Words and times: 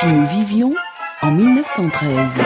Si 0.00 0.06
nous 0.06 0.28
vivions 0.28 0.72
en 1.22 1.32
1913. 1.32 2.38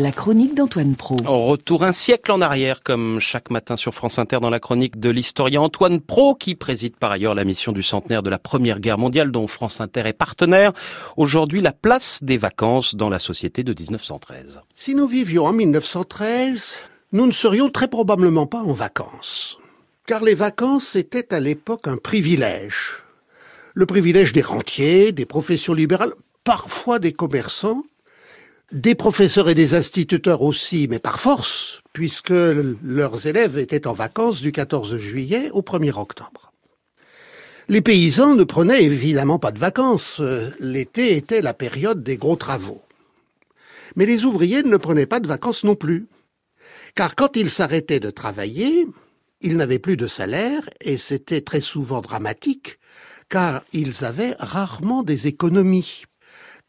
La 0.00 0.10
chronique 0.10 0.56
d'Antoine 0.56 0.96
Pro. 0.96 1.14
Au 1.24 1.44
retour 1.44 1.84
un 1.84 1.92
siècle 1.92 2.32
en 2.32 2.40
arrière, 2.40 2.82
comme 2.82 3.20
chaque 3.20 3.50
matin 3.50 3.76
sur 3.76 3.94
France 3.94 4.18
Inter 4.18 4.38
dans 4.42 4.50
la 4.50 4.58
chronique 4.58 4.98
de 4.98 5.08
l'historien 5.08 5.60
Antoine 5.60 6.00
Pro, 6.00 6.34
qui 6.34 6.56
préside 6.56 6.96
par 6.96 7.12
ailleurs 7.12 7.36
la 7.36 7.44
mission 7.44 7.70
du 7.70 7.84
centenaire 7.84 8.24
de 8.24 8.30
la 8.30 8.40
Première 8.40 8.80
Guerre 8.80 8.98
mondiale 8.98 9.30
dont 9.30 9.46
France 9.46 9.80
Inter 9.80 10.02
est 10.06 10.14
partenaire. 10.14 10.72
Aujourd'hui, 11.16 11.60
la 11.60 11.70
place 11.70 12.24
des 12.24 12.38
vacances 12.38 12.96
dans 12.96 13.08
la 13.08 13.20
société 13.20 13.62
de 13.62 13.72
1913. 13.72 14.60
Si 14.74 14.96
nous 14.96 15.06
vivions 15.06 15.46
en 15.46 15.52
1913, 15.52 16.74
nous 17.12 17.26
ne 17.26 17.32
serions 17.32 17.70
très 17.70 17.86
probablement 17.86 18.48
pas 18.48 18.62
en 18.62 18.72
vacances. 18.72 19.60
Car 20.06 20.24
les 20.24 20.34
vacances 20.34 20.96
étaient 20.96 21.32
à 21.32 21.38
l'époque 21.38 21.86
un 21.86 21.98
privilège. 21.98 23.04
Le 23.74 23.86
privilège 23.86 24.32
des 24.32 24.42
rentiers, 24.42 25.12
des 25.12 25.24
professions 25.24 25.74
libérales, 25.74 26.14
parfois 26.44 26.98
des 26.98 27.12
commerçants, 27.12 27.82
des 28.72 28.94
professeurs 28.94 29.48
et 29.48 29.54
des 29.54 29.74
instituteurs 29.74 30.42
aussi, 30.42 30.86
mais 30.88 30.98
par 30.98 31.20
force, 31.20 31.82
puisque 31.92 32.30
leurs 32.30 33.26
élèves 33.26 33.58
étaient 33.58 33.86
en 33.86 33.92
vacances 33.92 34.40
du 34.40 34.52
14 34.52 34.98
juillet 34.98 35.50
au 35.52 35.62
1er 35.62 35.98
octobre. 35.98 36.52
Les 37.68 37.80
paysans 37.80 38.34
ne 38.34 38.44
prenaient 38.44 38.82
évidemment 38.82 39.38
pas 39.38 39.52
de 39.52 39.58
vacances. 39.58 40.20
L'été 40.58 41.16
était 41.16 41.40
la 41.40 41.54
période 41.54 42.02
des 42.02 42.16
gros 42.16 42.36
travaux. 42.36 42.82
Mais 43.96 44.06
les 44.06 44.24
ouvriers 44.24 44.62
ne 44.62 44.76
prenaient 44.76 45.06
pas 45.06 45.20
de 45.20 45.28
vacances 45.28 45.62
non 45.64 45.76
plus. 45.76 46.06
Car 46.94 47.14
quand 47.14 47.36
ils 47.36 47.50
s'arrêtaient 47.50 48.00
de 48.00 48.10
travailler, 48.10 48.86
ils 49.40 49.56
n'avaient 49.56 49.78
plus 49.78 49.96
de 49.96 50.06
salaire 50.06 50.68
et 50.80 50.96
c'était 50.96 51.40
très 51.40 51.60
souvent 51.60 52.00
dramatique, 52.00 52.78
car 53.28 53.62
ils 53.72 54.04
avaient 54.04 54.34
rarement 54.38 55.02
des 55.02 55.28
économies. 55.28 56.02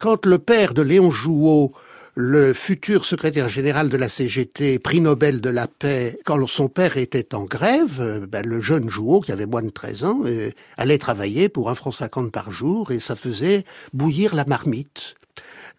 Quand 0.01 0.25
le 0.25 0.39
père 0.39 0.73
de 0.73 0.81
Léon 0.81 1.11
Jouot 1.11 1.73
le 2.15 2.53
futur 2.53 3.05
secrétaire 3.05 3.49
général 3.49 3.87
de 3.87 3.97
la 3.97 4.09
CGT, 4.09 4.79
prix 4.79 4.99
Nobel 4.99 5.41
de 5.41 5.49
la 5.51 5.67
paix, 5.67 6.17
quand 6.25 6.47
son 6.47 6.69
père 6.69 6.97
était 6.97 7.35
en 7.35 7.43
grève, 7.43 7.99
euh, 8.01 8.25
ben, 8.25 8.43
le 8.43 8.61
jeune 8.61 8.89
Jouot, 8.89 9.21
qui 9.21 9.31
avait 9.31 9.45
moins 9.45 9.61
de 9.61 9.69
13 9.69 10.05
ans, 10.05 10.21
euh, 10.25 10.49
allait 10.75 10.97
travailler 10.97 11.49
pour 11.49 11.69
un 11.69 11.75
franc 11.75 11.91
cinquante 11.91 12.31
par 12.31 12.51
jour 12.51 12.91
et 12.91 12.99
ça 12.99 13.15
faisait 13.15 13.63
bouillir 13.93 14.33
la 14.33 14.43
marmite. 14.43 15.13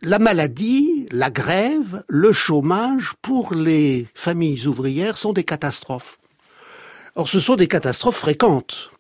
La 0.03 0.21
maladie, 0.21 1.07
la 1.11 1.31
grève, 1.31 2.05
le 2.07 2.33
chômage, 2.33 3.15
pour 3.23 3.55
les 3.55 4.07
familles 4.15 4.69
ouvrières, 4.69 5.19
sont 5.19 5.33
des 5.33 5.45
catastrophes. 5.45 6.21
Or, 7.17 7.29
ce 7.29 7.41
sont 7.41 7.57
des 7.57 7.67
catastrophes 7.67 8.19
fréquentes. 8.19 8.93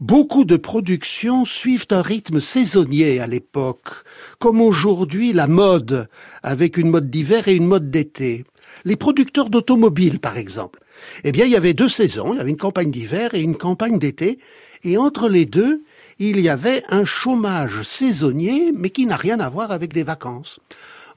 Beaucoup 0.00 0.46
de 0.46 0.56
productions 0.56 1.44
suivent 1.44 1.88
un 1.90 2.00
rythme 2.00 2.40
saisonnier 2.40 3.20
à 3.20 3.26
l'époque, 3.26 3.90
comme 4.38 4.62
aujourd'hui 4.62 5.34
la 5.34 5.46
mode, 5.46 6.08
avec 6.42 6.78
une 6.78 6.88
mode 6.88 7.10
d'hiver 7.10 7.48
et 7.48 7.54
une 7.54 7.66
mode 7.66 7.90
d'été. 7.90 8.46
Les 8.86 8.96
producteurs 8.96 9.50
d'automobiles, 9.50 10.18
par 10.18 10.38
exemple. 10.38 10.80
Eh 11.22 11.32
bien, 11.32 11.44
il 11.44 11.50
y 11.50 11.56
avait 11.56 11.74
deux 11.74 11.90
saisons, 11.90 12.32
il 12.32 12.38
y 12.38 12.40
avait 12.40 12.48
une 12.48 12.56
campagne 12.56 12.90
d'hiver 12.90 13.34
et 13.34 13.42
une 13.42 13.58
campagne 13.58 13.98
d'été, 13.98 14.38
et 14.84 14.96
entre 14.96 15.28
les 15.28 15.44
deux, 15.44 15.82
il 16.18 16.40
y 16.40 16.48
avait 16.48 16.82
un 16.88 17.04
chômage 17.04 17.82
saisonnier, 17.82 18.72
mais 18.74 18.88
qui 18.88 19.04
n'a 19.04 19.16
rien 19.16 19.38
à 19.38 19.50
voir 19.50 19.70
avec 19.70 19.92
des 19.92 20.02
vacances. 20.02 20.60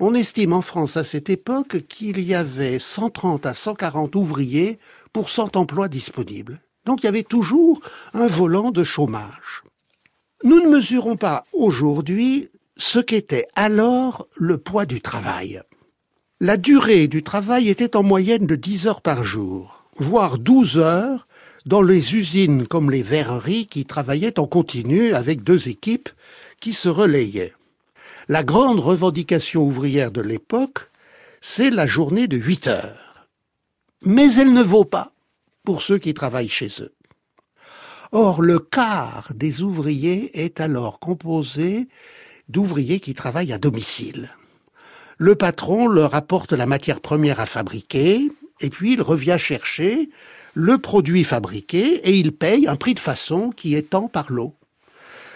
On 0.01 0.13
estime 0.13 0.51
en 0.51 0.61
France 0.61 0.97
à 0.97 1.05
cette 1.05 1.29
époque 1.29 1.87
qu'il 1.87 2.19
y 2.19 2.35
avait 2.35 2.79
130 2.79 3.45
à 3.45 3.53
140 3.53 4.13
ouvriers 4.17 4.77
pour 5.13 5.29
100 5.29 5.55
emplois 5.55 5.87
disponibles. 5.87 6.59
Donc 6.85 7.01
il 7.01 7.05
y 7.05 7.09
avait 7.09 7.23
toujours 7.23 7.79
un 8.13 8.27
volant 8.27 8.71
de 8.71 8.83
chômage. 8.83 9.63
Nous 10.43 10.59
ne 10.59 10.69
mesurons 10.69 11.15
pas 11.15 11.45
aujourd'hui 11.53 12.49
ce 12.75 12.99
qu'était 12.99 13.47
alors 13.55 14.27
le 14.35 14.57
poids 14.57 14.85
du 14.85 14.99
travail. 14.99 15.61
La 16.41 16.57
durée 16.57 17.07
du 17.07 17.23
travail 17.23 17.69
était 17.69 17.95
en 17.95 18.03
moyenne 18.03 18.45
de 18.45 18.55
10 18.55 18.87
heures 18.87 19.01
par 19.01 19.23
jour, 19.23 19.85
voire 19.95 20.37
12 20.37 20.77
heures 20.77 21.27
dans 21.65 21.81
les 21.81 22.15
usines 22.15 22.67
comme 22.67 22.91
les 22.91 23.03
verreries 23.03 23.67
qui 23.67 23.85
travaillaient 23.85 24.39
en 24.39 24.47
continu 24.47 25.13
avec 25.13 25.43
deux 25.43 25.69
équipes 25.69 26.09
qui 26.59 26.73
se 26.73 26.89
relayaient. 26.89 27.53
La 28.27 28.43
grande 28.43 28.81
revendication 28.81 29.63
ouvrière 29.63 30.11
de 30.11 30.21
l'époque, 30.21 30.89
c'est 31.39 31.69
la 31.69 31.87
journée 31.87 32.27
de 32.27 32.37
8 32.37 32.67
heures. 32.67 33.27
Mais 34.01 34.33
elle 34.33 34.51
ne 34.51 34.63
vaut 34.63 34.85
pas 34.85 35.12
pour 35.63 35.81
ceux 35.81 35.97
qui 35.97 36.13
travaillent 36.13 36.49
chez 36.49 36.69
eux. 36.79 36.93
Or, 38.11 38.41
le 38.41 38.59
quart 38.59 39.31
des 39.33 39.63
ouvriers 39.63 40.43
est 40.43 40.61
alors 40.61 40.99
composé 40.99 41.87
d'ouvriers 42.47 42.99
qui 42.99 43.13
travaillent 43.13 43.53
à 43.53 43.57
domicile. 43.57 44.29
Le 45.17 45.35
patron 45.35 45.87
leur 45.87 46.15
apporte 46.15 46.53
la 46.53 46.65
matière 46.65 46.99
première 46.99 47.39
à 47.39 47.45
fabriquer, 47.45 48.31
et 48.59 48.69
puis 48.69 48.93
il 48.93 49.01
revient 49.01 49.37
chercher 49.39 50.09
le 50.53 50.77
produit 50.77 51.23
fabriqué 51.23 52.07
et 52.07 52.17
il 52.17 52.31
paye 52.31 52.67
un 52.67 52.75
prix 52.75 52.93
de 52.93 52.99
façon 52.99 53.49
qui 53.49 53.75
est 53.75 53.89
tant 53.89 54.07
par 54.07 54.31
lot. 54.31 54.53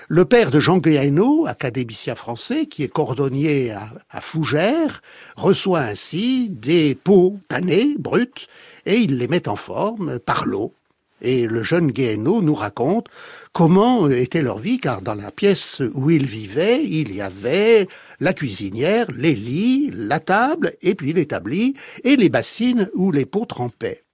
Le 0.09 0.23
père 0.23 0.51
de 0.51 0.61
Jean 0.61 0.77
Guéhenno, 0.77 1.47
académicien 1.47 2.15
français, 2.15 2.65
qui 2.65 2.81
est 2.81 2.87
cordonnier 2.87 3.71
à, 3.71 4.21
Fougères, 4.21 5.01
reçoit 5.35 5.81
ainsi 5.81 6.47
des 6.47 6.95
pots 6.95 7.37
tannés, 7.49 7.93
bruts, 7.99 8.47
et 8.85 8.95
il 8.95 9.17
les 9.17 9.27
met 9.27 9.49
en 9.49 9.57
forme 9.57 10.17
par 10.19 10.45
l'eau. 10.45 10.73
Et 11.21 11.45
le 11.45 11.61
jeune 11.61 11.91
Guéhenno 11.91 12.41
nous 12.41 12.55
raconte 12.55 13.07
comment 13.51 14.09
était 14.09 14.41
leur 14.41 14.59
vie, 14.59 14.79
car 14.79 15.01
dans 15.01 15.13
la 15.13 15.29
pièce 15.29 15.81
où 15.93 16.09
il 16.09 16.25
vivait, 16.25 16.85
il 16.85 17.13
y 17.13 17.19
avait 17.19 17.89
la 18.21 18.31
cuisinière, 18.31 19.07
les 19.11 19.35
lits, 19.35 19.91
la 19.93 20.21
table, 20.21 20.71
et 20.81 20.95
puis 20.95 21.11
l'établi, 21.11 21.73
et 22.05 22.15
les 22.15 22.29
bassines 22.29 22.89
où 22.93 23.11
les 23.11 23.25
pots 23.25 23.45
trempaient. 23.45 24.05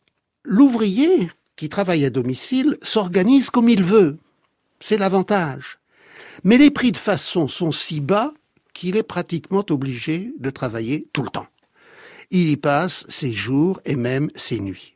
L'ouvrier 0.43 1.29
qui 1.55 1.69
travaille 1.69 2.03
à 2.03 2.09
domicile 2.09 2.77
s'organise 2.81 3.51
comme 3.51 3.69
il 3.69 3.83
veut. 3.83 4.17
C'est 4.79 4.97
l'avantage. 4.97 5.77
Mais 6.43 6.57
les 6.57 6.71
prix 6.71 6.91
de 6.91 6.97
façon 6.97 7.47
sont 7.47 7.71
si 7.71 8.01
bas 8.01 8.33
qu'il 8.73 8.97
est 8.97 9.03
pratiquement 9.03 9.65
obligé 9.69 10.33
de 10.39 10.49
travailler 10.49 11.07
tout 11.13 11.23
le 11.23 11.29
temps. 11.29 11.47
Il 12.31 12.49
y 12.49 12.57
passe 12.57 13.05
ses 13.07 13.33
jours 13.33 13.79
et 13.85 13.95
même 13.95 14.29
ses 14.35 14.59
nuits. 14.59 14.93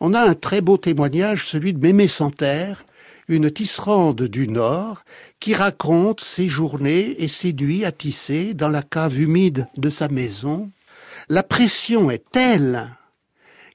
On 0.00 0.14
a 0.14 0.20
un 0.20 0.34
très 0.34 0.60
beau 0.60 0.76
témoignage, 0.76 1.46
celui 1.46 1.72
de 1.72 1.80
Mémé 1.80 2.06
Santerre, 2.06 2.84
une 3.26 3.50
tisserande 3.50 4.22
du 4.22 4.48
Nord, 4.48 5.04
qui 5.40 5.54
raconte 5.54 6.20
ses 6.20 6.48
journées 6.48 7.22
et 7.22 7.28
ses 7.28 7.52
nuits 7.52 7.84
à 7.84 7.92
tisser 7.92 8.54
dans 8.54 8.68
la 8.68 8.82
cave 8.82 9.18
humide 9.18 9.66
de 9.76 9.90
sa 9.90 10.08
maison. 10.08 10.70
La 11.28 11.42
pression 11.42 12.10
est 12.10 12.24
telle 12.30 12.88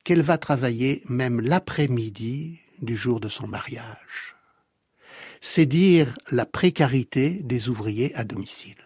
qu'elle 0.04 0.22
va 0.22 0.38
travailler 0.38 1.04
même 1.08 1.42
l'après-midi 1.42 2.60
du 2.82 2.96
jour 2.96 3.20
de 3.20 3.30
son 3.30 3.48
mariage 3.48 4.36
c'est 5.46 5.66
dire 5.66 6.16
la 6.32 6.46
précarité 6.46 7.42
des 7.44 7.68
ouvriers 7.68 8.16
à 8.16 8.24
domicile. 8.24 8.78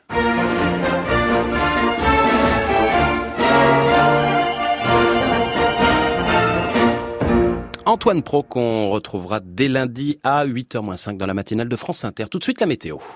Antoine 7.85 8.23
Pro 8.23 8.41
qu'on 8.41 8.89
retrouvera 8.89 9.39
dès 9.39 9.67
lundi 9.67 10.19
à 10.23 10.47
8h05 10.47 11.17
dans 11.17 11.27
la 11.27 11.35
matinale 11.35 11.69
de 11.69 11.75
France 11.75 12.03
Inter. 12.03 12.25
Tout 12.29 12.39
de 12.39 12.43
suite 12.43 12.59
la 12.59 12.65
météo. 12.65 12.97